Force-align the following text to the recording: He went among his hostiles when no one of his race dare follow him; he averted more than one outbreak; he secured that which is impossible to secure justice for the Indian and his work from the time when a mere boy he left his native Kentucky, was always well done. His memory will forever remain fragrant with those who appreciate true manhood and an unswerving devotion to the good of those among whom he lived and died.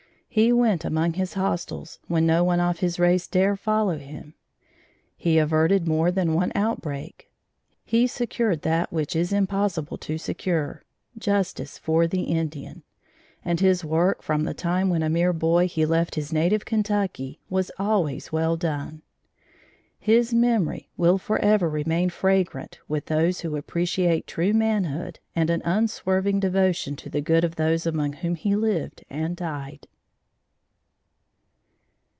He 0.33 0.53
went 0.53 0.85
among 0.85 1.15
his 1.15 1.33
hostiles 1.33 1.99
when 2.07 2.25
no 2.25 2.41
one 2.41 2.61
of 2.61 2.79
his 2.79 2.97
race 2.97 3.27
dare 3.27 3.57
follow 3.57 3.97
him; 3.97 4.33
he 5.17 5.37
averted 5.37 5.89
more 5.89 6.09
than 6.09 6.33
one 6.33 6.53
outbreak; 6.55 7.29
he 7.83 8.07
secured 8.07 8.61
that 8.61 8.93
which 8.93 9.13
is 9.13 9.33
impossible 9.33 9.97
to 9.97 10.17
secure 10.17 10.85
justice 11.17 11.77
for 11.77 12.07
the 12.07 12.21
Indian 12.21 12.83
and 13.43 13.59
his 13.59 13.83
work 13.83 14.21
from 14.21 14.45
the 14.45 14.53
time 14.53 14.89
when 14.89 15.03
a 15.03 15.09
mere 15.09 15.33
boy 15.33 15.67
he 15.67 15.85
left 15.85 16.15
his 16.15 16.31
native 16.31 16.63
Kentucky, 16.63 17.41
was 17.49 17.69
always 17.77 18.31
well 18.31 18.55
done. 18.55 19.01
His 19.99 20.33
memory 20.33 20.87
will 20.95 21.17
forever 21.17 21.69
remain 21.69 22.09
fragrant 22.09 22.79
with 22.87 23.07
those 23.07 23.41
who 23.41 23.57
appreciate 23.57 24.27
true 24.27 24.53
manhood 24.53 25.19
and 25.35 25.49
an 25.49 25.61
unswerving 25.65 26.39
devotion 26.39 26.95
to 26.95 27.09
the 27.09 27.19
good 27.19 27.43
of 27.43 27.57
those 27.57 27.85
among 27.85 28.13
whom 28.13 28.35
he 28.35 28.55
lived 28.55 29.03
and 29.09 29.35
died. 29.35 29.87